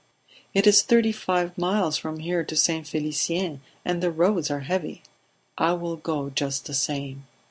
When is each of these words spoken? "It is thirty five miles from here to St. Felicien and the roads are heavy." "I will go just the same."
"It 0.55 0.65
is 0.65 0.81
thirty 0.81 1.11
five 1.11 1.55
miles 1.59 1.95
from 1.95 2.17
here 2.21 2.43
to 2.45 2.55
St. 2.55 2.87
Felicien 2.87 3.59
and 3.85 4.01
the 4.01 4.09
roads 4.09 4.49
are 4.49 4.61
heavy." 4.61 5.03
"I 5.59 5.73
will 5.73 5.97
go 5.97 6.31
just 6.31 6.65
the 6.65 6.73
same." 6.73 7.27